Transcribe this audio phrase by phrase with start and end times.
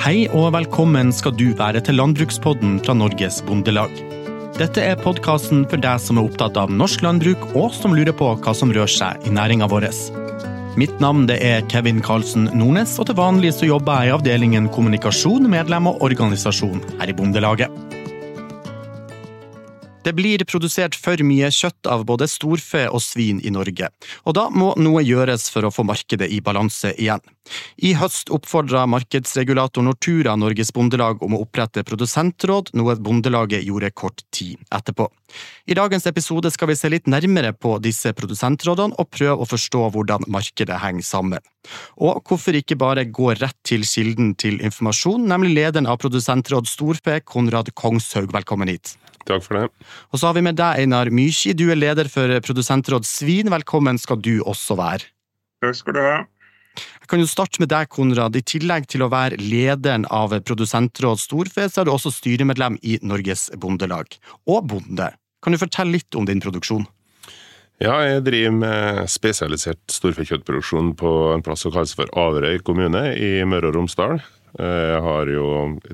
[0.00, 3.92] Hei og velkommen skal du være til Landbrukspodden fra Norges Bondelag.
[4.56, 8.30] Dette er podkasten for deg som er opptatt av norsk landbruk, og som lurer på
[8.40, 9.90] hva som rører seg i næringa vår.
[10.80, 15.52] Mitt navn er Kevin Karlsen Nordnes, og til vanlig så jobber jeg i avdelingen kommunikasjon,
[15.52, 17.89] medlem og organisasjon her i Bondelaget.
[20.02, 23.90] Det blir produsert for mye kjøtt av både storfe og svin i Norge,
[24.24, 27.20] og da må noe gjøres for å få markedet i balanse igjen.
[27.84, 34.24] I høst oppfordra markedsregulator Nortura Norges Bondelag om å opprette produsentråd, noe Bondelaget gjorde kort
[34.32, 35.10] tid etterpå.
[35.70, 39.84] I dagens episode skal vi se litt nærmere på disse produsentrådene og prøve å forstå
[39.94, 41.44] hvordan markedet henger sammen.
[42.00, 47.20] Og hvorfor ikke bare gå rett til kilden til informasjon, nemlig lederen av Produsentråd Storpe,
[47.26, 48.32] Konrad Kongshaug.
[48.34, 48.96] Velkommen hit.
[49.28, 49.68] Takk for det.
[50.10, 51.54] Og så har vi med deg, Einar Mykji.
[51.54, 53.52] Du er leder for Produsentråd Svin.
[53.52, 55.10] Velkommen skal du også være.
[55.60, 56.18] Takk skal du ha.
[56.78, 58.36] Jeg kan jo starte med deg, Konrad.
[58.38, 63.00] I tillegg til å være lederen av Produsentråd Storfe, så er du også styremedlem i
[63.02, 64.14] Norges Bondelag.
[64.46, 65.10] Og bonde.
[65.42, 66.86] Kan du fortelle litt om din produksjon?
[67.80, 73.38] Ja, jeg driver med spesialisert storfekjøttproduksjon på en plass som kalles for Averøy kommune i
[73.48, 74.18] Møre og Romsdal.
[74.58, 75.46] Jeg har jo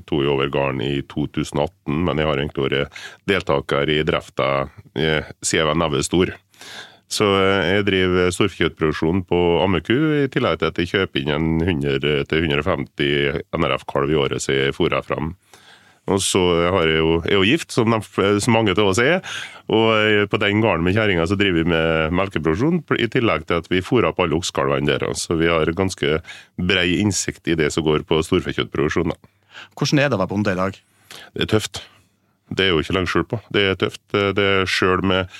[0.09, 1.69] to i over gården i 2018,
[2.07, 4.49] men jeg har egentlig vært deltaker i drifta
[4.97, 6.33] eh, siden jeg var neve stor.
[7.11, 11.47] Så eh, jeg driver storfekjøttproduksjon på ammeku, i tillegg til at jeg kjøper inn en
[11.63, 15.35] 100-150 NRF-kalv i året som jeg fôrer fram.
[16.07, 16.39] Og så
[16.71, 19.17] har jeg jo, jeg er jo gift, som, de, som mange av oss er.
[19.67, 23.67] Og på den gården med kjerringa så driver vi med melkeproduksjon, i tillegg til at
[23.67, 25.03] vi fôrer opp alle oksekalvene der.
[25.19, 26.21] Så vi har ganske
[26.55, 29.11] brei innsikt i det som går på storfekjøttproduksjon.
[29.75, 30.79] Hvordan er det å være bonde i dag?
[31.35, 31.83] Det er tøft.
[32.49, 33.39] Det er jo ikke langt skjul på.
[33.53, 34.03] Det er tøft.
[34.11, 35.31] Det er Sjøl med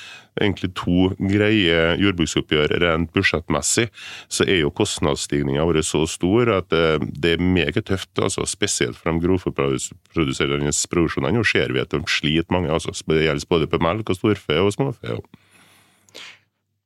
[0.41, 3.87] egentlig to greie jordbruksoppgjør rent budsjettmessig,
[4.29, 8.11] så er jo kostnadsstigninga vår så stor at eh, det er meget tøft.
[8.21, 11.37] altså Spesielt for de grovfòrproduserende produksjonene.
[11.37, 12.71] Nå ser vi at de sliter mange.
[12.71, 15.17] altså Det gjelder både på melk og storfe og småfe.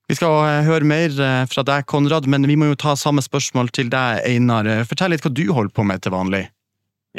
[0.10, 3.24] Vi skal eh, høre mer eh, fra deg, Konrad, men vi må jo ta samme
[3.24, 4.68] spørsmål til deg, Einar.
[4.88, 6.48] Fortell litt hva du holder på med til vanlig.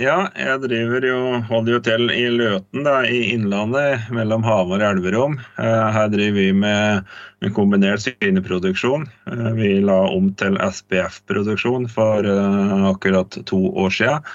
[0.00, 1.16] Ja, jeg driver jo,
[1.50, 5.34] holder jo til i Løten da, i Innlandet, mellom Hamar og Elverum.
[5.60, 7.10] Eh, her driver vi med,
[7.52, 9.04] kombinert svineproduksjon.
[9.28, 14.32] Eh, vi la om til SPF-produksjon for uh, akkurat to år siden.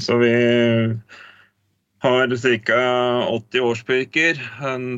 [0.00, 0.32] Så vi
[2.02, 2.32] har
[2.64, 2.80] ca.
[3.28, 4.40] 80 årspurker,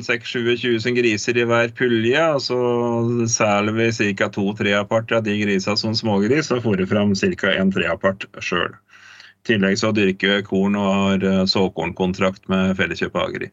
[0.07, 2.23] 6-27 000 griser i hver pulje.
[2.31, 2.61] Og så
[3.27, 4.31] selger vi ca.
[4.31, 7.53] to-treaparter av de grisene som smågris, og fôrer fram ca.
[7.59, 8.71] en treapart sjøl.
[9.47, 13.51] Tillegg så dyrker vi korn og har eh, såkornkontrakt med Felleskjøpet Agri.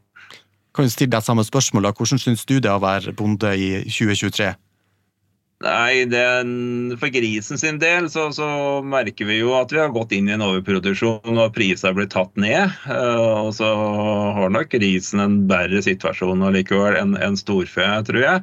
[0.74, 1.94] Kan du stille deg samme spørsmål da?
[1.98, 4.52] Hvordan syns du det å være bonde i 2023?
[5.60, 8.46] Nei, den, For grisen sin del så, så,
[8.80, 12.32] merker vi jo at vi har gått inn i en overproduksjon og prisene blitt tatt
[12.40, 12.72] ned.
[12.86, 13.68] Uh, og så
[14.38, 18.40] har nok grisen en bedre situasjon allikevel enn en storfe, tror jeg.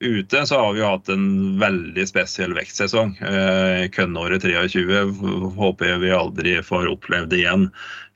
[0.00, 3.14] Ute så har vi jo hatt en veldig spesiell vekstsesong.
[3.24, 4.98] Eh, Kønnåret 23
[5.56, 7.70] håper jeg vi aldri får opplevd igjen.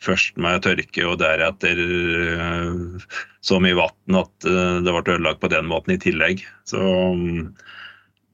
[0.05, 3.09] Først med tørke og deretter eh,
[3.41, 6.45] så mye vann at eh, det ble ødelagt på den måten i tillegg.
[6.69, 7.49] Så mm,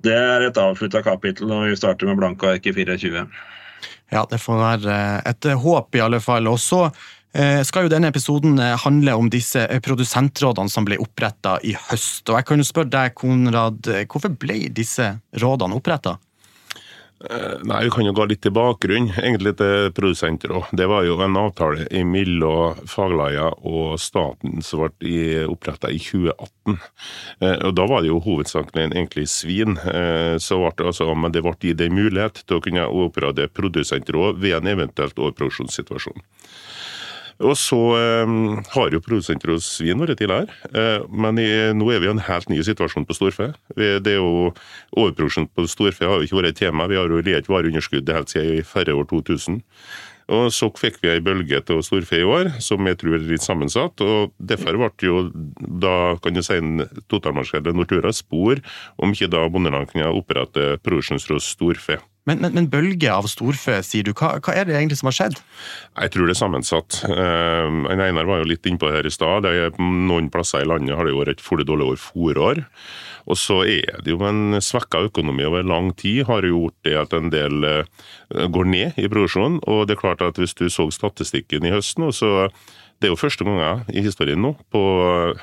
[0.03, 3.29] det er et avslutta kapittel, og vi starter med blanke ark i 24.
[4.11, 6.51] Ja, det får være et håp, i alle fall.
[6.51, 7.16] Og så Eh,
[7.67, 12.25] skal jo denne episoden eh, handle om disse eh, produsentrådene som ble oppretta i høst.
[12.31, 16.17] Og jeg kan jo spørre deg, Konrad, hvorfor ble disse rådene oppretta?
[17.17, 20.69] Nei, Vi kan jo gå litt til bakgrunn egentlig til produsentråd.
[20.77, 26.77] Det var jo en avtale mellom faglaga og staten som ble oppretta i 2018.
[27.57, 29.81] Og Da var det jo hovedsakelig egentlig svin.
[30.37, 34.37] Så ble det, altså, men det ble gitt en mulighet til å kunne opprette produsentråd
[34.45, 36.21] ved en eventuelt overproduksjonssituasjon.
[37.45, 38.35] Og så eh,
[38.73, 42.25] har jo produsenter hos svin vært tidligere, eh, men i, nå er vi i en
[42.29, 43.51] helt ny situasjon på storfe.
[43.77, 44.53] Vi, det er jo
[44.97, 46.89] Overproduksjon på storfe har jo ikke vært et tema.
[46.89, 49.61] Vi har jo lett vareunderskudd helt siden i færre år 2000.
[50.33, 53.45] Og Så fikk vi ei bølge til storfe i år, som jeg tror er litt
[53.45, 54.01] sammensatt.
[54.03, 55.21] og Derfor ble jo
[55.61, 56.59] da kan du si
[57.13, 58.59] totalmarkedet Nortura spor
[58.99, 62.01] om ikke da bondeland kunne opprette produksjonsråd storfe.
[62.27, 64.13] Men, men, men, bølge av storfe, sier du.
[64.19, 65.37] Hva, hva, er det egentlig som har skjedd?
[65.95, 67.01] Jeg tror det er sammensatt.
[67.07, 69.47] Uh, Einar var jo litt innpå det her i stad.
[69.79, 72.65] Noen plasser i landet har det jo vært et fullt dårlig år forår.
[73.31, 77.15] Og så er det jo en svekka økonomi over lang tid har gjort det at
[77.15, 77.87] en del uh,
[78.31, 79.61] går ned i produksjonen.
[79.71, 82.49] Og det er klart at hvis du så statistikken i høst nå, så
[82.97, 84.81] Det er jo første gang i historien nå, på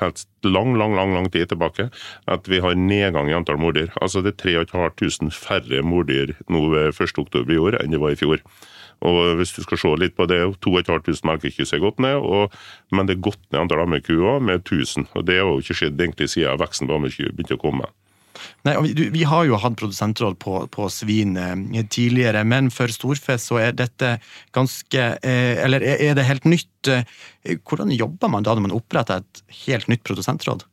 [0.00, 1.86] helt lang, lang, lang lang tid tilbake,
[2.26, 3.92] at vi har nedgang i antall morddyr.
[4.02, 8.18] Altså det er 3500 færre morddyr nå ved 1.10 i år enn det var i
[8.18, 8.42] fjor.
[9.04, 12.54] Og hvis du skal se litt på det, 2500 melkekyss er gått ned, og,
[12.94, 15.10] men det er gått ned antall ammekuer med 1000.
[15.14, 17.90] og Det har jo ikke skjedd egentlig siden veksten på ammekyr begynte å komme.
[18.66, 23.38] Nei, vi, vi, har jo hatt produsentråd på, på, svin eh, tidligere, men for storfe
[23.40, 24.16] så er dette
[24.56, 26.90] ganske eh, Eller er det helt nytt?
[26.90, 27.06] Eh,
[27.62, 30.66] hvordan jobber man da når man oppretter et helt nytt produsentråd?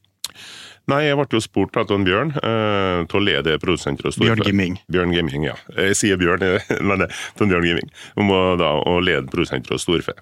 [0.89, 4.17] Nei, jeg ble jo spurt av Bjørn eh, til å lede Storfe.
[4.23, 4.79] Bjørn Gimming.
[4.91, 5.53] Bjørn Gimming, ja.
[5.77, 6.41] Jeg sier Bjørn,
[6.89, 7.91] men det er Bjørn Gimming.
[8.19, 10.17] Om å, da, å lede produsentsenteret Storfe.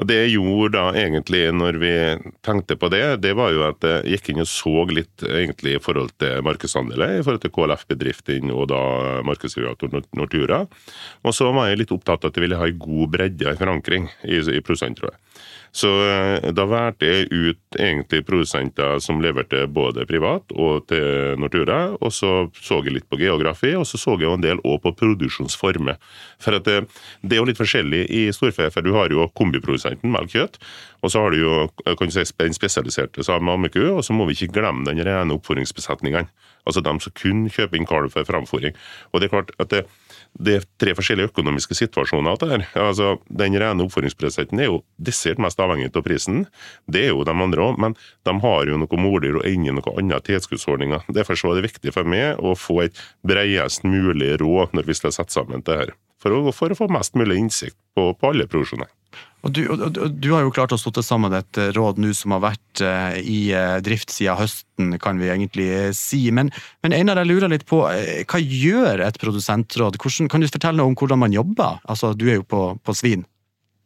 [0.00, 1.92] Og Det jeg gjorde da egentlig når vi
[2.46, 5.82] tenkte på det, det var jo at jeg gikk inn og så litt egentlig i
[5.82, 8.80] forhold til markedsandeler, i forhold til KLF-bedriftene og da
[9.28, 10.62] markedsregulator Nortura.
[11.20, 13.60] Og så var jeg litt opptatt av at jeg ville ha en god bredde i
[13.60, 15.20] forankring i, i produsentrådet.
[15.72, 21.94] Så eh, da valgte jeg ut egentlig produsenter som leverte både privat og til Nortura,
[22.00, 24.80] og så så jeg litt på geografi, og så så jeg jo en del òg
[24.82, 26.00] på produksjonsformer.
[26.42, 26.80] For at det,
[27.22, 30.58] det, er jo litt forskjellig i storfe, for du har jo kombiprodusenten melk-kjøtt,
[31.00, 31.54] og så har du jo
[31.96, 35.38] kan du si, den spesialiserte som ammeku, og så må vi ikke glemme den rene
[35.38, 36.28] oppforingsbesetningene.
[36.68, 38.74] Altså dem som kun kjøper inn kalv for framfòring.
[39.10, 39.84] Og det er klart at det,
[40.36, 42.36] det er tre forskjellige økonomiske situasjoner.
[42.40, 42.66] Det her.
[42.82, 46.44] Altså, den rene oppføringsprosenten er jo desidert mest avhengig av prisen.
[46.90, 47.96] Det er jo de andre òg, men
[48.28, 51.08] de har jo noe mordyr og ingen noe andre tilskuddsordninger.
[51.14, 54.98] Derfor så er det viktig for meg å få et bredest mulig råd når vi
[54.98, 55.98] skal sette sammen det her.
[56.20, 58.90] For å, for å få mest mulig innsikt på, på alle produksjoner.
[59.40, 62.34] Og du, og, du, har jo klart å stå sammen et eh, råd nå som
[62.36, 66.26] har vært uh, i uh, drift siden høsten, kan vi egentlig si.
[66.34, 66.52] Men,
[66.84, 69.96] men Einar, jeg lurer litt på, hva gjør et produsentråd?
[69.96, 71.80] Hvordan, kan du fortelle noe om hvordan man jobber?
[71.88, 73.24] Altså, Du er jo på, på svin.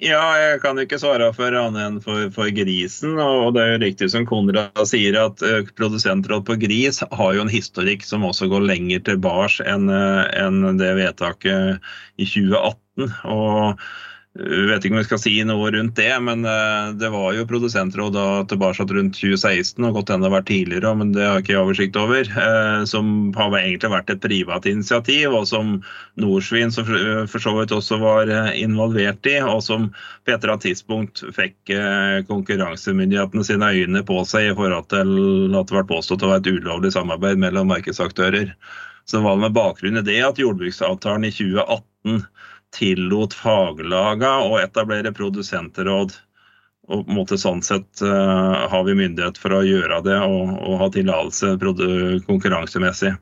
[0.02, 3.14] Ja, jeg kan ikke svare for annet enn for, for, grisen.
[3.23, 5.44] Og det er jo riktig som Konrad sier, at
[5.79, 10.91] produsentråd på gris har jo en historikk som også går lenger tilbake enn enn det
[10.99, 11.79] vedtaket
[12.19, 13.14] i 2018.
[13.31, 13.87] og
[14.34, 17.44] jeg vet ikke om vi skal si noe rundt det, men eh, det var jo
[17.46, 21.60] produsentråd da tilbake rundt 2016, og godt hende vært tidligere, men det har jeg ikke
[21.60, 22.26] oversikt over.
[22.26, 25.76] Eh, som har egentlig vært et privat initiativ, og som
[26.19, 29.36] Norsvin for så vidt også var eh, involvert i.
[29.38, 31.70] Og som på et eller annet tidspunkt fikk
[32.26, 35.14] konkurransemyndighetene sine øyne på seg i forhold til
[35.54, 38.50] at det ble påstått å være et ulovlig samarbeid mellom markedsaktører.
[39.06, 42.25] Så det var med bakgrunn i det at jordbruksavtalen i 2018
[42.74, 46.16] tillot faglaga å etablere produsentråd.
[46.84, 50.50] Og på en måte sånn sett uh, har vi myndighet for å gjøre det og,
[50.60, 51.54] og ha tillatelse
[52.26, 53.14] konkurransemessig.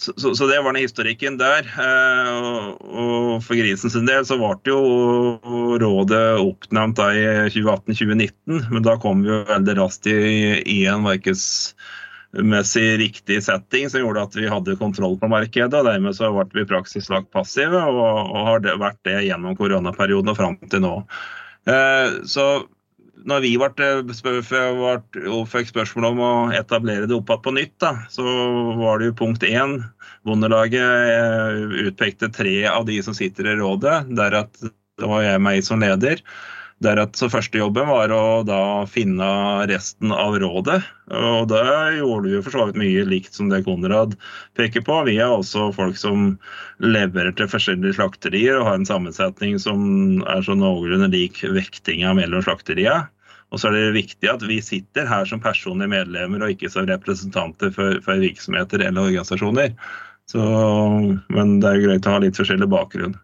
[0.00, 1.66] Så, så, så, det var den historikken der.
[1.76, 8.96] Uh, og, For grisen sin del så ble jo rådet oppnevnt i 2018-2019, men da
[9.02, 10.16] kom vi jo veldig raskt i,
[10.64, 11.44] i en markeds
[13.00, 15.74] riktig setting som gjorde at vi hadde kontroll på markedet.
[15.74, 19.24] og Dermed så ble vi i praksis lagt passive, og, og har det vært det
[19.26, 20.94] gjennom koronaperioden og fram til nå.
[21.70, 22.46] Eh, så
[23.28, 23.54] når vi
[25.50, 28.24] fikk spørsmål om å etablere det opp igjen på nytt, da, så
[28.78, 29.80] var det jo punkt én.
[30.26, 34.04] Bondelaget eh, utpekte tre av de som sitter i rådet.
[34.16, 34.38] Der
[35.00, 36.22] var jeg meg som leder.
[36.80, 39.26] Deretter første jobben var å da finne
[39.68, 40.78] resten av rådet.
[41.12, 41.64] Og det
[41.98, 44.16] gjorde vi jo for så vidt mye likt som det Konrad
[44.56, 44.96] peker på.
[45.04, 46.38] Vi er også folk som
[46.80, 52.48] leverer til forskjellige slakterier og har en sammensetning som er så noenlunde lik vektinga mellom
[52.48, 53.02] slakteria.
[53.52, 56.88] Og så er det viktig at vi sitter her som personlige medlemmer og ikke som
[56.88, 59.74] representanter for, for virksomheter eller organisasjoner.
[60.30, 60.40] Så,
[61.28, 63.18] men det er jo greit å ha litt forskjellig bakgrunn.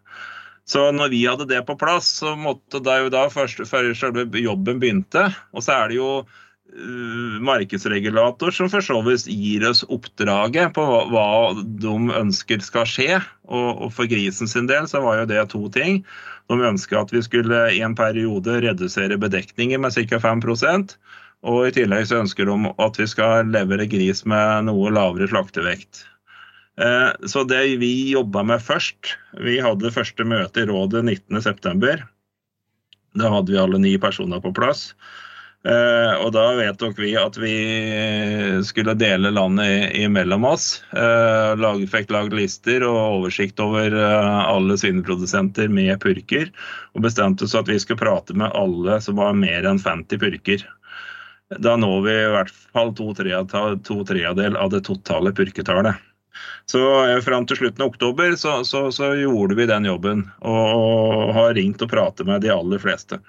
[0.67, 4.27] Så når vi hadde det på plass, så måtte det jo da først, før selve
[4.43, 5.29] jobben begynte.
[5.55, 10.83] Og så er det jo uh, markedsregulator som for så vidt gir oss oppdraget på
[10.83, 13.21] hva, hva de ønsker skal skje.
[13.47, 16.01] Og, og, for grisen sin del så var jo det to ting.
[16.51, 20.19] De ønska at vi skulle i en periode redusere bedekningen med ca.
[20.23, 20.97] 5%
[21.45, 26.05] og i tillegg så ønsker de at vi skal levere gris med noe lavere slaktevekt.
[26.81, 32.03] Eh, så det vi jobba med først Vi hadde første møte i rådet 19.9.
[33.17, 34.91] Da hadde vi alle ni personer på plass.
[35.65, 37.55] Eh, og da vedtok vi at vi
[38.63, 40.83] skulle dele landet imellom oss.
[40.93, 46.51] Eh, fikk lagd lister og oversikt over alle svineprodusenter med purker.
[46.93, 50.67] Og bestemte oss at vi skulle prate med alle som var mer enn 50 purker.
[51.63, 55.97] Da når vi i hvert fall to tredjedel av det totale purketallet.
[56.69, 61.33] Så eh, Fram til slutten av oktober så, så, så, gjorde vi den jobben, og
[61.37, 63.21] har ringt og pratet med de aller fleste.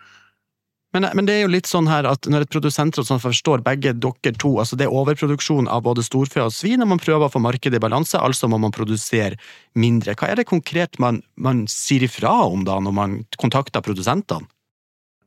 [0.96, 3.92] Men, men, det er jo litt sånn her at når et produsentråd sånn forstår begge
[3.92, 7.32] dere to, altså det er overproduksjon av både storfe og svin, og man prøver å
[7.32, 9.36] få markedet i balanse, altså må man produsere
[9.76, 10.16] mindre.
[10.16, 14.48] Hva er det konkret man, man sier ifra om da, når man kontakter produsentene?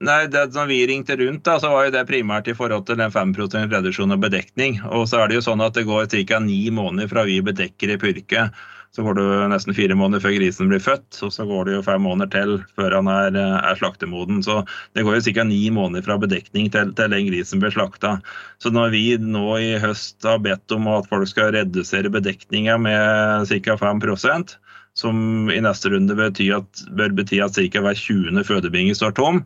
[0.02, 2.98] Nei, det Når vi ringte rundt, da, så var jo det primært i forhold til
[2.98, 4.80] den 5% reduksjon av bedekning.
[4.90, 6.40] Og så er det jo sånn at det går ca.
[6.42, 8.50] ni måneder fra vi bedekker i purke
[8.92, 11.76] så går det jo nesten fire måneder før grisen blir født, og så går det
[11.78, 14.42] jo fem måneder til før han er, er slaktemoden.
[14.44, 14.58] Så
[14.98, 15.46] det går jo ca.
[15.48, 18.18] ni måneder fra bedekning til, til den grisen blir slakta.
[18.60, 23.48] Så når vi nå i høst har bedt om at folk skal redusere bedekninga med
[23.48, 23.80] ca.
[23.80, 24.58] 5%
[25.00, 27.86] som i neste runde betyr at, bør bety at ca.
[27.86, 28.44] hver 20.
[28.44, 29.46] fødebinge står tom,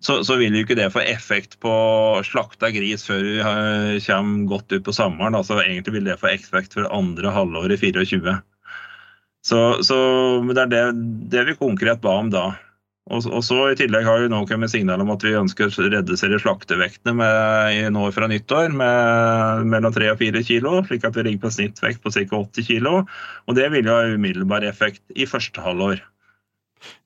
[0.00, 1.72] så, så, vil jo ikke det få effekt på
[2.24, 5.36] slakta gris før vi kommer godt ut på sommeren.
[5.36, 8.38] altså Egentlig vil det få effekt for andre halvår i 24.
[9.44, 9.98] Så, så
[10.48, 10.82] det er det,
[11.32, 12.46] det, vi konkret ba om da.
[13.10, 15.88] Og, og, så I tillegg har vi nå kommet signal om at vi ønsker å
[15.92, 21.26] redusere slaktevektene med, nå fra nyttår med mellom 3 og 4 kg, slik at vi
[21.26, 22.40] ligger på snittvekt på ca.
[22.40, 23.02] 80 kg.
[23.48, 26.04] Og det vil jo ha umiddelbar effekt i første halvår.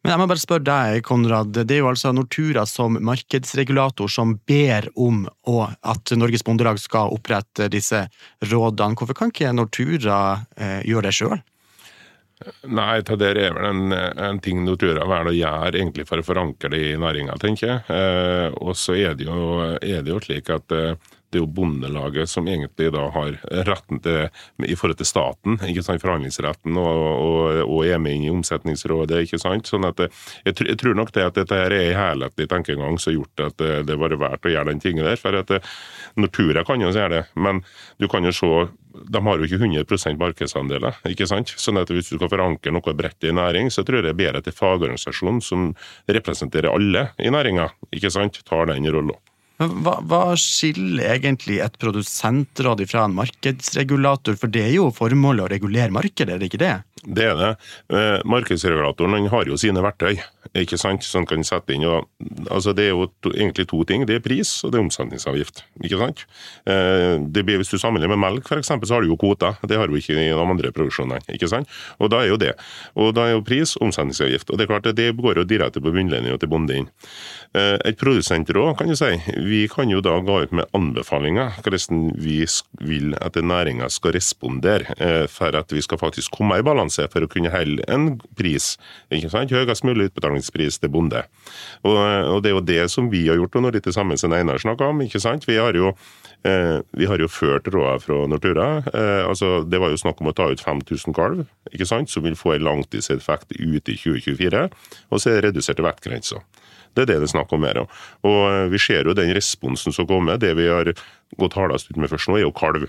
[0.03, 1.55] Men jeg må bare spørre deg, Konrad.
[1.57, 7.71] Det er jo altså Nortura som markedsregulator som ber om at Norges Bondelag skal opprette
[7.73, 8.07] disse
[8.45, 8.99] rådene.
[8.99, 10.21] Hvorfor kan ikke Nortura
[10.57, 11.43] eh, gjøre det sjøl?
[12.67, 16.73] Nei, det er vel en, en ting jeg velger å gjøre egentlig for å forankre
[16.75, 17.85] det i næringa, tenker jeg.
[17.95, 20.97] Eh, og så er, er, det jo slik at eh,
[21.35, 24.29] det er jo Bondelaget som egentlig da har retten til,
[24.63, 29.25] i forhold til staten, ikke sant, forhandlingsretten, og, og, og er med inn i Omsetningsrådet.
[29.25, 31.99] ikke sant, sånn at eh, jeg, jeg tror nok det at dette her er en
[31.99, 35.09] helhetlig tenkegang som har gjort at det, eh, det var verdt å gjøre den tingen
[35.09, 35.19] der.
[35.21, 35.75] for at eh,
[36.23, 37.65] Nortura kan jo gjøre det, men
[37.99, 38.55] du kan jo se
[38.95, 41.01] de har jo ikke 100% markedsandeler.
[41.11, 41.51] ikke sant?
[41.59, 44.23] Sånn at Hvis du skal forankre noe bredt i næring, så tror jeg det er
[44.23, 45.73] bedre at en fagorganisasjon som
[46.07, 47.73] representerer alle i næringa,
[48.45, 49.19] tar den rollen.
[49.63, 54.35] Hva, hva, skiller egentlig et produsentråd fra en markedsregulator?
[54.41, 56.75] For det er jo formålet å regulere markedet, er det ikke det?
[57.05, 57.53] Det er det.
[57.95, 60.17] Eh, markedsregulatoren har jo sine verktøy
[60.53, 61.87] ikke sant, som kan sette inn.
[61.89, 62.09] Og,
[62.51, 64.07] altså det er jo to, egentlig to ting.
[64.09, 65.65] Det er pris og det er omsetningsavgift.
[65.83, 66.25] ikke sant?
[66.71, 69.57] Eh, det blir, hvis du sammenligner med melk, f.eks., så har du jo kvoter.
[69.67, 71.23] Det har du ikke i de andre produksjonene.
[71.33, 71.71] ikke sant?
[71.99, 72.53] Og da er jo det.
[72.95, 74.51] Og da er jo pris omsetningsavgift.
[74.51, 76.91] Og det er klart at det går jo direkte på bunnlinja til bonden.
[77.55, 79.13] Eh, et produsentråd, kan du si,
[79.47, 82.41] vi kan jo da gå ut med anbefalinger hvordan vi
[82.85, 87.25] vil at næringa skal respondere eh, for at vi skal faktisk komme i balanse for
[87.25, 88.75] å kunne holde en pris.
[89.11, 89.55] ikke sant?
[89.55, 91.23] Høyest mulig utbetaling avlingspris til bonde.
[91.85, 94.33] Og, og, Det er jo det som vi har gjort, og når det samme som
[94.33, 95.01] Einar snakka om.
[95.03, 95.47] ikke sant?
[95.47, 95.95] Vi har jo,
[96.45, 98.85] eh, vi har jo ført råder fra Nortura.
[98.93, 102.11] Eh, altså, det var jo snakk om å ta ut 5000 kalv, ikke sant?
[102.11, 104.71] som vil få en langtidseffekt ut i 2024.
[105.11, 106.43] Og så er det reduserte vektgrenser.
[106.95, 107.83] Det er det det er snakk om her.
[108.25, 110.39] Og eh, vi ser jo den responsen som kommer.
[110.41, 110.93] Det vi har
[111.41, 112.87] gått hardest ut med først nå, er jo kalv.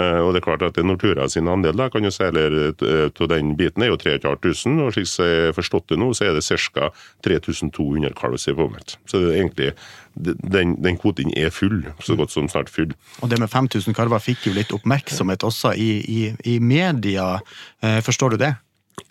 [0.00, 3.52] Eh, og det er klart at Nortura sin andel da, kan jo eh, til den
[3.58, 6.88] biten er jo 3500, og slik jeg har forstått det nå, så er det ca.
[7.26, 8.96] 3200 kalv som er påmeldt.
[9.04, 9.70] Så det er egentlig,
[10.16, 12.96] den, den kvoten er full, så godt som snart full.
[13.20, 16.20] Og det med 5000 kalver fikk jo litt oppmerksomhet også i, i,
[16.56, 17.34] i media.
[17.82, 18.54] Forstår du det?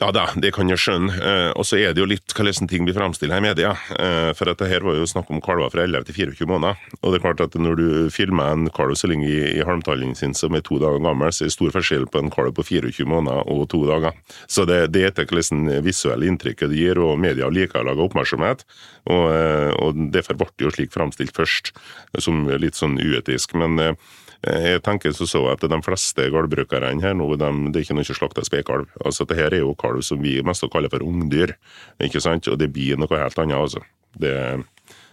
[0.01, 1.13] Ja da, det kan jeg skjønne.
[1.13, 3.75] Eh, og så er det jo litt hvordan ting blir her i media.
[3.97, 6.79] Eh, for at det her var jo snakk om kalver fra 11 til 24 måneder.
[7.01, 10.15] Og det er klart at når du filmer en kalv så lenge i, i halmtallen
[10.17, 12.65] sin som er to dager gammel, så er det stor forskjell på en kalv på
[12.71, 14.17] 24 måneder og to dager.
[14.49, 18.05] Så det, det er etter hvordan visuelle inntrykket det gir, og media liker å lage
[18.05, 18.65] oppmerksomhet.
[19.05, 21.75] Og, eh, og derfor ble det jo slik fremstilt først,
[22.21, 23.53] som litt sånn uetisk.
[23.53, 23.97] men
[24.41, 28.45] jeg tenker så at de fleste gårdbrukerne her nå, de, det er ikke noe slakta
[28.45, 28.89] spekalv.
[29.05, 31.53] Altså, det her er jo kalv som vi mest kaller for ungdyr,
[32.01, 32.49] ikke sant?
[32.49, 33.57] og det blir noe helt annet.
[33.59, 33.83] altså.
[34.17, 34.33] Det,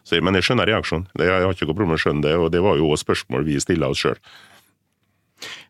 [0.08, 1.11] så, men jeg skjønner reaksjonen.
[1.20, 3.44] Jeg har ikke noe problem med å skjønne det, og det var jo også spørsmål
[3.44, 4.16] vi stilla oss sjøl.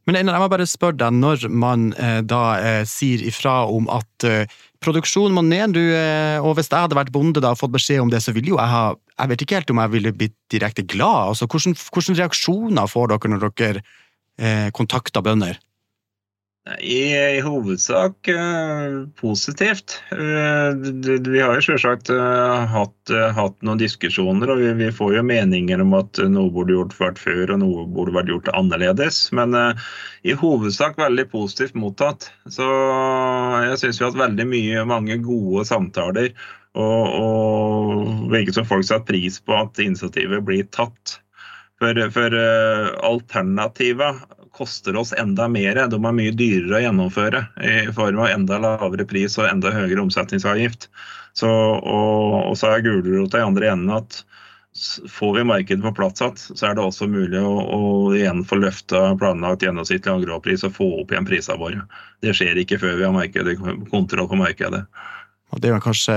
[0.09, 4.25] Men jeg må bare spørre deg, når man eh, da eh, sier ifra om at
[4.25, 7.75] eh, produksjonen må ned, du, eh, og hvis jeg hadde vært bonde da og fått
[7.75, 10.12] beskjed om det, så ville jo jeg ha Jeg vet ikke helt om jeg ville
[10.14, 11.32] blitt direkte glad.
[11.32, 13.82] Altså, hvordan, hvordan reaksjoner får dere når dere
[14.38, 15.58] eh, kontakter bønder?
[16.81, 20.03] I, i hovedsak uh, positivt.
[20.13, 20.77] Uh,
[21.25, 25.81] vi har jo selvsagt uh, hatt, hatt, noen diskusjoner, og vi, vi, får jo meninger
[25.81, 29.23] om at noe burde gjort vært før og noe burde vært gjort annerledes.
[29.37, 29.57] Men
[30.29, 32.29] i hovedsak veldig positivt mottatt.
[32.53, 32.67] Så
[33.65, 36.35] jeg syns vi har hatt veldig mye, mange gode samtaler.
[36.79, 41.17] Og, og virker som folk setter pris på at initiativet blir tatt.
[41.79, 42.35] For, for
[43.07, 44.21] alternativet
[44.59, 45.79] koster oss enda mer.
[45.88, 50.03] De er mye dyrere å gjennomføre i form av enda lavere pris og enda høyere
[50.05, 50.91] omsetningsavgift.
[51.38, 54.25] Så, og, og så er gulrota i andre enden at
[55.11, 57.81] Får vi markedet på plass igjen, så er det også mulig å, å
[58.15, 61.81] igjen få løfta planlagt gjennomsnittlig angrovpris og få opp igjen prisene våre.
[62.23, 63.33] Det skjer ikke før vi har
[63.91, 64.85] kontroll på markedet.
[65.52, 66.17] Og Det er jo kanskje,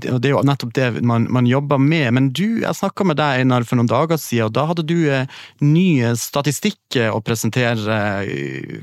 [0.00, 2.08] det er jo nettopp det man, man jobber med.
[2.16, 4.96] Men du, jeg snakka med deg Einar, for noen dager siden, og da hadde du
[5.12, 5.28] eh,
[5.60, 8.00] ny statistikk å presentere.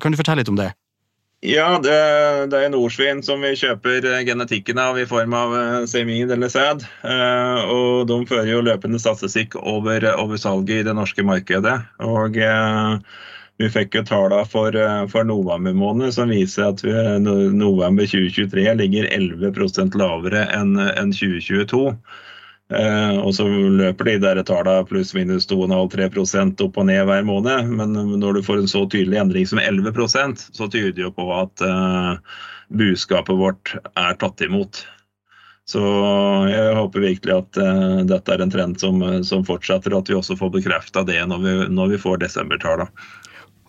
[0.04, 0.72] Kan du fortelle litt om det?
[1.42, 1.94] Ja, det,
[2.54, 6.52] det er norsvin som vi kjøper eh, genetikken av i form av eh, semin eller
[6.54, 6.86] sæd.
[7.02, 11.80] Eh, og de fører jo løpende statistikk over, over salget i det norske markedet.
[12.06, 12.38] Og
[13.60, 14.76] vi fikk jo tallene for,
[15.12, 21.84] for november måned som viser at vi, november 2023 ligger 11% lavere enn en 2022.
[22.72, 27.68] Eh, og så løper de der tallene pluss-minus 2,5-3 opp og ned hver måned.
[27.76, 31.28] Men når du får en så tydelig endring som 11% så tyder det jo på
[31.36, 32.40] at eh,
[32.72, 34.86] budskapet vårt er tatt imot.
[35.68, 35.82] Så
[36.50, 40.20] jeg håper virkelig at eh, dette er en trend som, som, fortsetter, og at vi
[40.20, 42.88] også får bekrefta det når vi, når vi får desembertallene.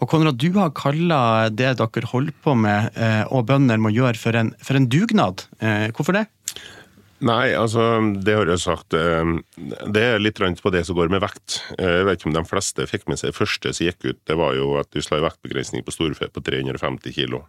[0.02, 4.18] Og Konrad, du har kalla det dere holder på med uh, og bønder må gjøre
[4.18, 5.46] for en, for en dugnad.
[5.62, 6.26] Uh, hvorfor det?
[7.22, 7.84] Nei, altså,
[8.26, 8.96] det har jeg sagt.
[8.98, 9.34] Eh,
[9.94, 11.60] det er litt på det som går med vekt.
[11.76, 14.20] Eh, jeg vet ikke om de fleste fikk med seg det første som gikk ut.
[14.26, 17.44] Det var jo at du la en vektbegrensning på storfe på 350 kilo.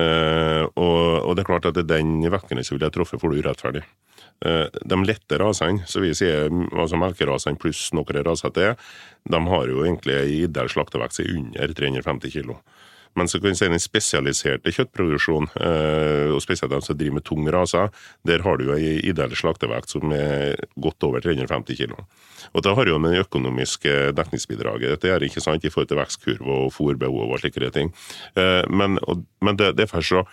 [0.00, 3.44] Eh, og, det er klart at det er den vektgrensen ville jeg truffet for det
[3.44, 3.84] urettferdig.
[4.40, 8.74] De lette rasene, så vi sier altså melkerasene pluss noen raser til,
[9.24, 12.58] de har jo egentlig i ideell slaktevekt under 350 kilo.
[13.16, 17.24] Men så kan vi si den spesialiserte kjøttproduksjonen, eh, og spesielt de som driver med
[17.24, 17.88] tung raser,
[18.28, 21.96] der har du jo ei ideell slaktevekt som er godt over 350 kg.
[22.54, 26.00] Og Det har jo med det økonomiske dekningsbidraget dette er ikke sant, i forhold til
[26.00, 27.92] vekstkurve og fôrbehov og slike ting.
[28.36, 30.24] Men, men, men det, derfor så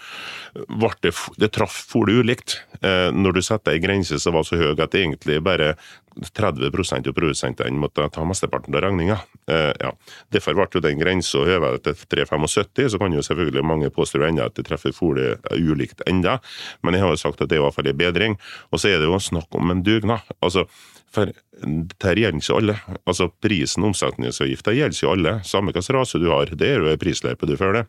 [1.02, 2.58] det, det traff det ulikt.
[2.82, 5.74] Eh, når du setter ei grense som var så høy at det egentlig bare
[6.14, 9.18] 30% av produsentene måtte ta mesteparten av regninga.
[9.50, 9.92] Eh, ja.
[10.34, 14.50] Derfor ble jo den grensa heva til 3,75, så kan jo selvfølgelig mange påstå enda
[14.50, 16.40] at det treffer fôret ulikt enda,
[16.84, 18.38] men jeg har jo sagt at det er i hvert fall en bedring.
[18.72, 20.28] Og så er det jo snakk om en dugnad.
[20.44, 20.68] Altså,
[21.14, 22.76] for dette gjelder ikke alle.
[23.06, 25.34] Altså Prisen omsetningsavgifta gjelder ikke alle.
[25.48, 27.88] Samme hvilken rase du har, det er jo prisløype du følger.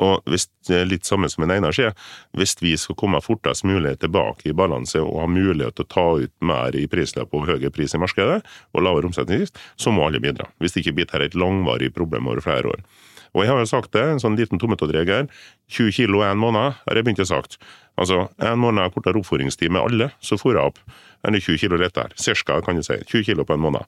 [0.00, 0.46] Og hvis,
[0.88, 1.92] litt samme som en Einar sier,
[2.38, 6.06] hvis vi skal komme fortest mulig tilbake i balanse og ha mulighet til å ta
[6.22, 8.40] ut mer i prisløp og høyere pris i markedet,
[8.72, 10.48] og lavere omsetningsavgift, så må alle bidra.
[10.62, 12.86] Hvis det ikke blir dette et langvarig problem over flere år.
[13.32, 15.30] Og jeg har jo sagt det, en sånn liten tometodregel.
[15.72, 17.56] 20 kilo en måned, har jeg begynt å sagt.
[18.00, 20.80] Altså, en måned kortere oppfòringstid med alle, så fôrer jeg opp
[21.22, 22.16] enn 20 kilo lettere.
[22.18, 22.96] Cirka, kan du si.
[23.06, 23.86] 20 kilo på en måned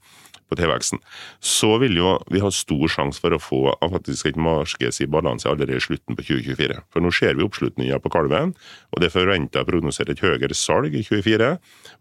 [0.49, 1.01] på tilveksten.
[1.41, 5.49] Så vil jo vi ha stor sjanse for å få faktisk et markeds i balanse
[5.49, 6.79] allerede i slutten på 2024.
[6.93, 8.55] For nå ser vi oppslutninga på kalven,
[8.93, 11.51] og det forventer å prognosere et høyere salg i 2024.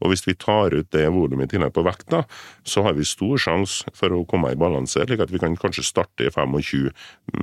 [0.04, 2.24] Og hvis vi tar ut det volumet i tillegg på vekta,
[2.68, 5.88] så har vi stor sjanse for å komme i balanse, slik at vi kan kanskje
[5.88, 6.92] starte i 25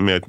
[0.00, 0.28] med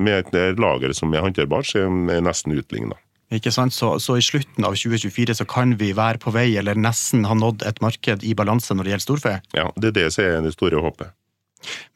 [0.00, 2.98] med et lager som er håndterbart, som er nesten utligna.
[3.30, 3.74] Ikke sant?
[3.74, 7.36] Så, så, i slutten av 2024 så kan vi være på vei, eller nesten ha
[7.38, 9.34] nådd et marked i balanse når det gjelder storfe?
[9.54, 11.14] Ja, det er det som er det store håpet.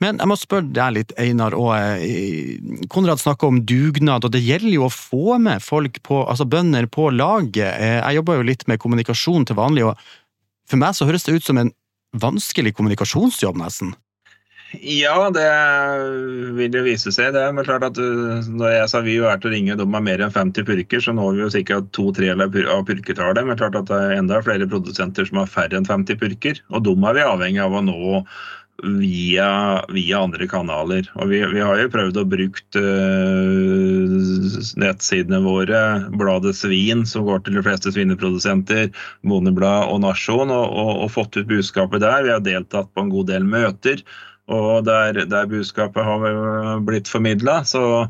[0.03, 1.55] Men jeg må spørre deg litt, Einar.
[1.57, 2.59] og eh,
[2.93, 6.87] Konrad snakker om dugnad, og det gjelder jo å få med folk på, altså bønder
[6.93, 7.73] på laget.
[7.73, 9.97] Eh, jeg jobber jo litt med kommunikasjon til vanlig, og
[10.71, 11.73] for meg så høres det ut som en
[12.21, 13.95] vanskelig kommunikasjonsjobb, nesten.
[14.81, 15.47] Ja, det
[16.57, 17.35] vil jo vise seg.
[17.35, 20.05] Det er klart at uh, Når jeg sa vi er til å ringe de har
[20.09, 23.45] mer enn 50 purker, så når vi jo sikkert to-tre av purketallet.
[23.47, 26.61] Men klart at det er enda flere produsenter som har færre enn 50 purker.
[26.73, 28.19] Og dem er vi avhengig av å nå
[28.83, 31.07] via, via andre kanaler.
[31.15, 35.81] Og vi, vi, har jo prøvd å bruke uh, nettsidene våre,
[36.19, 38.91] bladet Svin, som går til de fleste svineprodusenter,
[39.23, 42.27] Bondeblad og Nasjon, og, og, og fått ut budskapet der.
[42.27, 44.03] Vi har deltatt på en god del møter
[44.53, 47.63] og der, der budskapet har blitt formidla.
[47.65, 48.07] Så,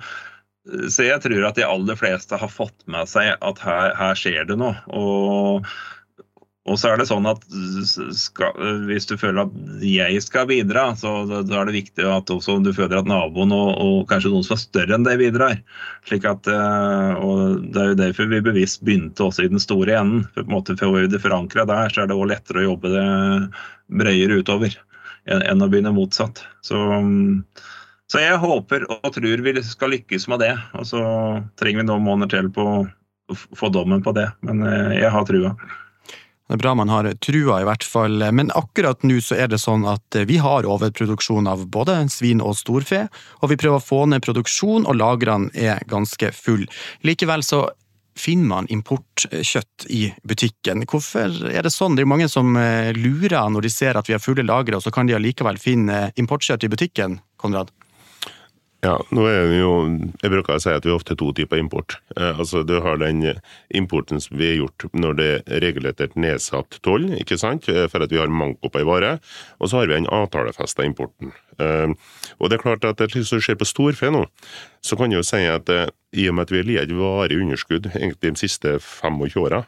[0.90, 4.49] så, jeg tror at de aller fleste har fått med seg at her, her skjer
[4.49, 4.75] det noe.
[4.90, 5.68] Og,
[6.66, 7.44] og, så er det sånn at
[8.18, 8.57] skal,
[8.88, 12.97] hvis du føler at jeg skal bidra, så da er det viktig at du føler
[12.99, 15.61] at naboen og, og kanskje noen som er større enn deg, bidrar.
[16.09, 20.01] Slik at, eh, og Det er jo derfor vi bevisst begynte også i den store
[20.01, 20.27] enden.
[20.33, 22.68] For, på en måte, Får vi det forankra der, så er det også lettere å
[22.73, 23.07] jobbe det
[24.03, 24.75] bredere utover
[25.31, 26.43] enn å begynne motsatt.
[26.65, 26.81] Så,
[28.11, 30.53] så, jeg håper og tror vi skal lykkes med det.
[30.79, 31.05] Og så
[31.61, 35.25] trenger vi noen måneder til på å få dommen på det, men eh, jeg har
[35.29, 35.55] trua.
[36.45, 38.21] Det er bra man har trua, i hvert fall.
[38.37, 42.59] Men akkurat nå så er det sånn at vi har overproduksjon av både svin og
[42.59, 43.07] storfe,
[43.41, 46.67] og vi prøver å få ned produksjon, og lagrene er ganske full.
[47.01, 47.65] Likevel så
[48.18, 50.85] finner man importkjøtt i butikken?
[50.88, 51.96] Hvorfor er det sånn?
[51.96, 52.55] Det er jo mange som
[52.96, 56.09] lurer når de ser at vi har fulle lagre, og så kan de allikevel finne
[56.20, 57.72] importkjøtt i butikken, Konrad?
[58.85, 59.70] Ja, nå er det jo,
[60.20, 61.97] Jeg bruker å si at vi har ofte to typer import.
[62.18, 63.23] Eh, altså Du har den
[63.73, 68.05] importen som vi har gjort når det er regulert nedsatt toll, ikke sant, eh, for
[68.05, 69.20] at vi har manko på ei vare.
[69.59, 71.33] Og så har vi den avtalefesta importen.
[71.59, 71.94] Eh,
[72.38, 74.27] og det er klart at det som skjer på storfe nå,
[74.85, 77.40] så kan jeg jo si at eh, i og med at vi har lidd varig
[77.40, 79.64] underskudd egentlig de siste 25 åra,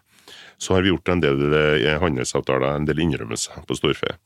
[0.59, 4.18] så har vi gjort en del eh, handelsavtaler, en del innrømmelser på storfe.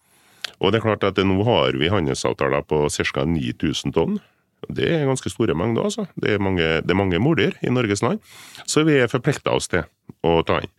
[0.58, 3.24] Og det er klart at nå har vi handelsavtaler på ca.
[3.24, 4.18] 9000 tonn.
[4.68, 6.06] Det er ganske store mengder, altså.
[6.20, 8.20] Det er mange, mange mordyr i Norges land.
[8.68, 9.86] Så vi er forplikta oss til
[10.26, 10.72] å ta inn.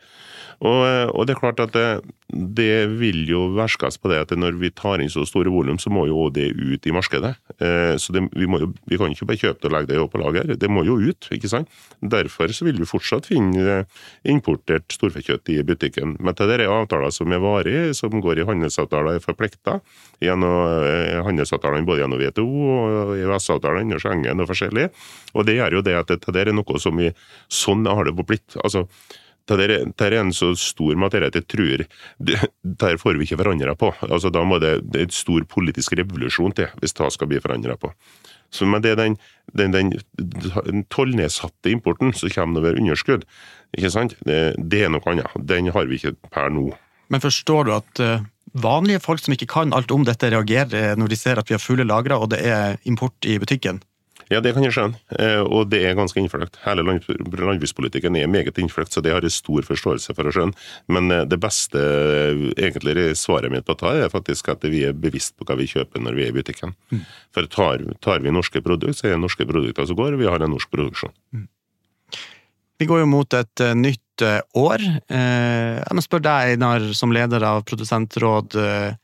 [0.61, 0.81] Og,
[1.15, 1.85] og, det er klart at det,
[2.29, 5.89] det, vil jo verskes på det at når vi tar inn så store volum, så
[5.89, 7.31] må jo det ut i markedet.
[7.57, 10.21] Eh, så det, vi, jo, vi, kan ikke bare kjøpe det og legge det på
[10.21, 11.29] lager, det må jo ut.
[11.33, 11.71] ikke sant?
[12.01, 13.79] Derfor så vil vi fortsatt finne
[14.29, 16.13] importert storfekjøtt i butikken.
[16.21, 19.79] Men til det er avtaler som er varige, som går i handelsavtaler, er forplikta
[20.21, 24.91] gjennom eh, handelsavtalene både gjennom WTO og EØS-avtalen og Schengen og forskjellig.
[25.33, 27.09] Og det gjør jo det at det er noe som vi
[27.51, 28.55] Sånn har det blitt.
[28.63, 28.85] altså
[29.49, 31.85] det er en så stor materie at jeg tror
[32.83, 33.93] Der får vi ikke forandra på.
[34.07, 37.75] Altså, da må det, det en stor politisk revolusjon til hvis det skal bli forandra
[37.75, 37.91] på.
[38.51, 39.17] Så, men det er den,
[39.55, 39.93] den, den,
[40.65, 43.23] den tollnedsatte importen som kommer over underskudd,
[43.77, 44.15] ikke sant?
[44.27, 45.31] Det, det, er noe annet.
[45.37, 46.69] Den har vi ikke per nå.
[47.11, 51.13] Men forstår du at uh, vanlige folk som ikke kan alt om dette, reagerer når
[51.13, 53.79] de ser at vi har fulle lagre og det er import i butikken?
[54.31, 56.55] Ja, det kan jeg skjønne, eh, og det er ganske innfløkt.
[56.63, 60.55] Hele landbrukspolitikken er meget innfløkt, så det har jeg stor forståelse for å skjønne.
[60.87, 64.95] Men eh, det beste eh, egentlig svaret mitt på det er faktisk at vi er
[64.95, 66.71] bevisst på hva vi kjøper når vi er i butikken.
[66.93, 67.03] Mm.
[67.35, 70.31] For tar, tar, vi norske produkter, så er det norske produkter som går, og vi
[70.31, 71.15] har en norsk produksjon.
[71.35, 71.49] Mm.
[72.79, 74.23] Vi går jo mot et nytt
[74.57, 74.81] år.
[74.81, 78.57] Jeg må spørre deg, Einar, som leder av Produsentråd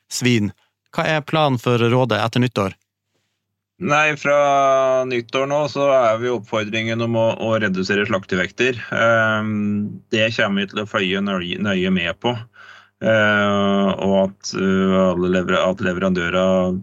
[0.10, 0.50] Svin.
[0.94, 2.74] Hva er planen for rådet etter nyttår?
[3.78, 8.80] Nei, fra nyttår nå så er vi oppfordringen om å, å redusere slaktevekter.
[8.90, 12.34] Um, det kommer vi til å følge nøye, med på.
[12.98, 16.80] Uh, og at, lever at leverandører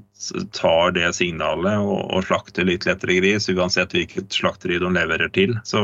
[0.57, 5.57] tar det signalet og, og, slakter litt lettere gris, uansett hvilket slakteri de leverer til.
[5.67, 5.83] Så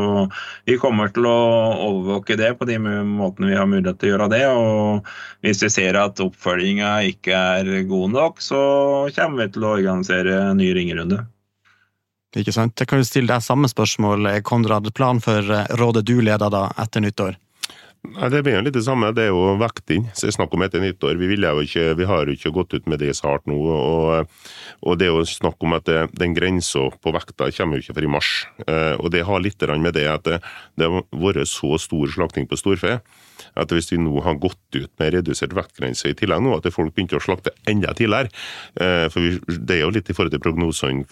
[0.68, 1.40] vi kommer til å
[1.88, 4.44] overvåke det på de måtene vi har mulighet til å gjøre det.
[4.53, 5.11] Og
[5.46, 8.62] hvis vi ser at oppfølginga ikke er god nok, så
[9.16, 11.24] kommer vi til å organisere en ny ringerunde.
[12.38, 12.79] Ikke sant.
[12.79, 14.87] Jeg kan jo stille deg samme spørsmål, Konrad.
[14.94, 15.42] Plan for
[15.81, 17.35] rådet du leder da etter nyttår?
[18.00, 19.12] Nei, Det blir jo litt det samme.
[19.12, 20.06] Det er jo vekting.
[20.14, 21.18] Så det er snakk om etter nyttår.
[21.20, 23.58] Vi, jo ikke, vi har jo ikke gått ut med det så hardt nå.
[23.60, 24.30] Og,
[24.80, 27.98] og det er jo snakk om at det, den grensa på vekta kommer jo ikke
[27.98, 28.30] før i mars.
[28.66, 30.40] Eh, og det har litt med det at det,
[30.80, 33.00] det har vært så stor slakting på storfe
[33.58, 36.94] at hvis vi nå har gått ut med redusert vektgrense i tillegg nå, at folk
[36.94, 38.30] begynte å slakte enda tidligere
[38.80, 41.04] eh, For det er jo litt i forhold til prognosene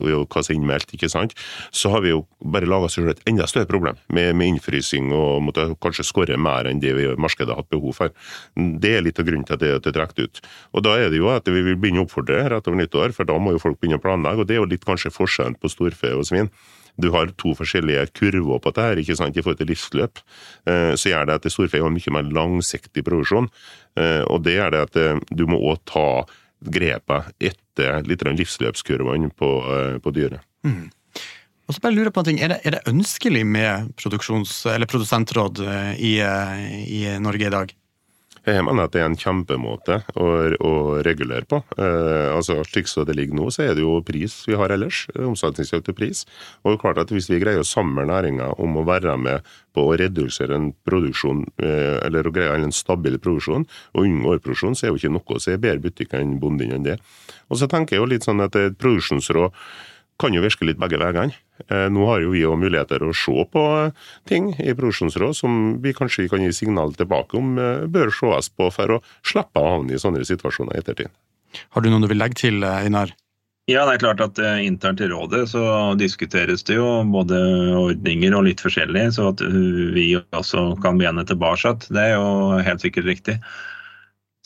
[0.00, 1.36] og hva som er innmeldt, ikke sant,
[1.74, 5.44] så har vi jo bare laga oss et enda større problem med, med innfrysing og
[5.46, 8.14] måtte kanskje skåre mer enn det vi markedet har hatt behov for.
[8.54, 10.42] Det er litt av grunnen til at det, er trukket ut.
[10.72, 13.28] Og Da er det jo at vi vil begynne å oppfordre rett over nyttår, for
[13.28, 14.40] da må jo folk begynne å planlegge.
[14.40, 16.50] og Det er jo litt kanskje forskjellen på storfe og svin
[16.96, 20.20] du har to forskjellige kurver på dette ikke sant, i forhold til livsløp,
[20.68, 23.50] eh, så gjør det at storfe har mye mer langsiktig produksjon.
[24.00, 26.24] Eh, og det gjør det at eh, du må òg ta
[26.64, 29.50] grepet etter litt livsløpskurvene på,
[30.00, 30.40] på dyret.
[30.64, 30.88] Mm.
[31.66, 35.64] Og så bare lurer på en ting, Er det, er det ønskelig med produsentråd
[35.98, 37.74] i, i Norge i dag?
[38.46, 40.26] Jeg mener at det er en kjempemåte å,
[40.62, 41.58] å regulere på.
[41.82, 45.00] Eh, altså Slik som det ligger nå, så er det jo pris vi har ellers.
[45.18, 46.22] Omsetningsøkt pris.
[46.62, 49.48] Og det er klart at Hvis vi greier å samle næringa om å være med
[49.74, 54.78] på å redusere en produksjon, eh, eller å greie en stabil produksjon, og unngå overproduksjon,
[54.78, 57.00] så er jo ikke noe som er bedre butikk enn bonden enn det.
[57.50, 59.58] Og så tenker jeg jo litt sånn at et produksjonsråd
[60.22, 61.34] kan jo virke litt begge veiene.
[61.68, 63.64] Eh, nå har jo vi òg muligheter å se på
[64.28, 68.68] ting i produksjonsråd som vi kanskje kan gi signal tilbake om eh, bør ses på
[68.74, 71.12] for å slippe å havne i sånne situasjoner i ettertid.
[71.72, 73.14] Har du noe du vil legge til, Einar?
[73.66, 77.38] Ja, det er klart at Internt i rådet så diskuteres det jo både
[77.74, 79.42] ordninger og litt forskjellig, så at
[79.96, 81.72] vi også kan mene tilbake.
[81.88, 83.40] Det er jo helt sikkert riktig.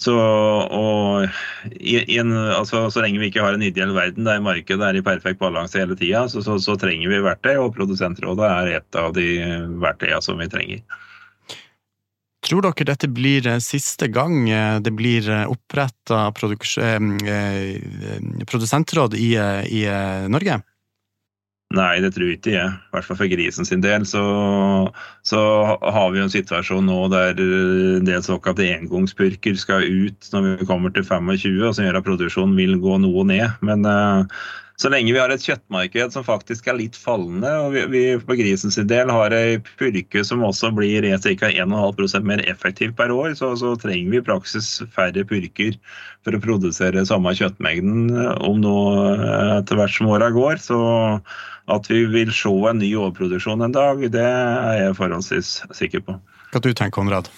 [0.00, 1.28] Så, og,
[1.76, 5.36] en, altså, så lenge vi ikke har en ideell verden der markedet er i perfekt
[5.42, 9.26] balanse hele tida, så, så, så, trenger vi verktøy, og Produsentrådet er et av de
[9.82, 10.80] verktøyene som vi trenger.
[12.40, 19.84] Tror dere dette blir eh, siste gang eh, det blir eh, oppretta produsentråd i, i
[20.32, 20.64] Norge?
[21.70, 22.66] Nei, det tror ikke jeg.
[22.66, 24.02] I hvert fall for grisen sin del.
[24.09, 24.20] Så,
[25.22, 25.42] så
[25.78, 30.90] har vi en situasjon nå der en del såkalte engangspurker skal ut når vi kommer
[30.90, 33.54] til 25, og som gjør at produksjonen vil gå noe ned.
[33.62, 34.26] Men uh,
[34.81, 38.79] så lenge vi har et kjøttmarked som faktisk er litt fallende, og vi, på grisens
[38.88, 41.51] del har ei purke som også blir ca.
[41.51, 45.77] 1,5% mer effektiv per år, så, så, trenger vi i praksis færre purker
[46.25, 48.09] for å produsere samme kjøttmengden
[48.40, 48.77] om nå
[49.19, 50.57] eh, etter hvert som åra går.
[50.64, 50.81] Så
[51.71, 56.16] at vi vil se en ny overproduksjon en dag, det er jeg forholdsvis sikker på.
[56.51, 57.29] Hva du tenker Konrad?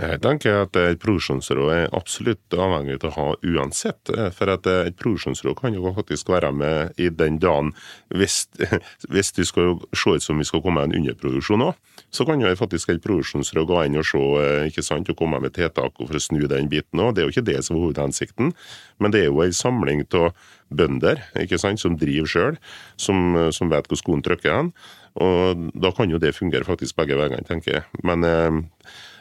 [0.00, 4.10] Jeg tenker at et produksjonsråd er absolutt avhengig av å ha uansett.
[4.34, 7.72] For at et produksjonsråd kan jo faktisk være med i den dagen
[8.08, 8.44] hvis,
[9.12, 11.78] hvis det skal se ut som vi skal komme med en underproduksjon òg.
[12.10, 14.22] Så kan jo faktisk et produksjonsråd gå inn og se
[14.70, 17.14] ikke sant, og komme med tiltak for å snu den biten òg.
[17.14, 18.54] Det er jo ikke det som er hovedhensikten,
[18.98, 20.32] men det er jo en samling av
[20.70, 22.58] bønder ikke sant, som driver sjøl,
[22.98, 24.72] som, som vet hvor skoen trykker hen.
[25.20, 28.02] Og da kan jo det fungere faktisk begge veiene, tenker jeg.
[28.06, 28.60] Men eh,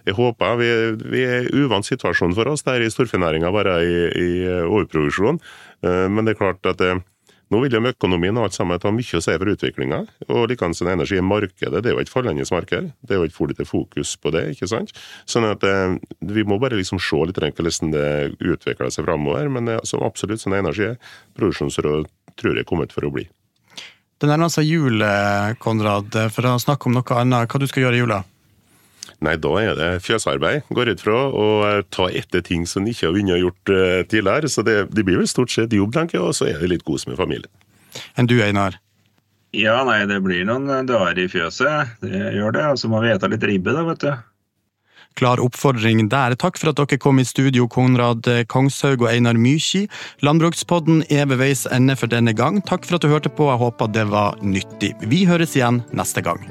[0.07, 0.71] jeg håper vi,
[1.11, 4.29] vi er uvant situasjon for oss der i storfenæringa, bare i, i
[4.65, 5.39] overproduksjon.
[5.85, 7.01] Eh, men det er klart at eh,
[7.49, 10.03] nå vil jo økonomien og alt sammen ta mye å si for utviklinga.
[10.29, 12.91] Og likeens markedet, det er jo et fallende marked.
[13.01, 14.93] Det er jo ikke for lite fokus på det, ikke sant.
[15.25, 19.49] Sånn at eh, vi må bare liksom se litt hvordan det utvikler seg framover.
[19.49, 20.93] Men eh, som absolutt sånn energi,
[21.39, 22.05] produksjonsråd
[22.37, 23.25] tror jeg er kommet for å bli.
[24.19, 26.13] Det nærmer seg jul, eh, Konrad.
[26.29, 28.21] For å snakke om noe annet, hva du skal gjøre i jula?
[29.25, 30.69] Nei, da er det fjøsarbeid.
[30.71, 34.51] Går ut fra å eh, ta etter ting som ikke har vunnet gjort uh, tidligere.
[34.51, 36.85] Så det, det, blir vel stort sett jobb, tenker jeg, og så er det litt
[36.87, 37.51] kos med familien.
[38.15, 38.79] Enn du, Einar?
[39.55, 41.99] Ja, nei, det blir noen dager i fjøset.
[42.05, 42.65] Det gjør det.
[42.71, 44.11] Og så må vi ete litt ribbe, da, vet du.
[45.19, 46.37] Klar oppfordring der.
[46.39, 49.89] Takk for at dere kom i studio, Konrad Kongshaug og Einar Mykji.
[50.23, 52.61] Landbrukspodden er ved veis ende for denne gang.
[52.63, 54.93] Takk for at du hørte på, jeg håper det var nyttig.
[55.11, 56.45] Vi høres igjen neste gang.